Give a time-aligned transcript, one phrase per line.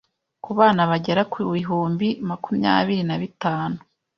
[0.43, 3.77] ku bana bagera ku bihumbi makumyabiri na bitanu